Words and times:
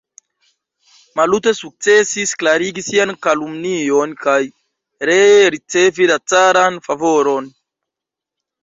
Maluto 1.19 1.53
sukcesis 1.57 2.33
klarigi 2.45 2.85
sian 2.87 3.13
kalumnion 3.27 4.17
kaj 4.25 4.41
ree 5.11 5.37
ricevi 5.59 6.11
la 6.15 6.19
caran 6.35 6.83
favoron. 6.91 7.55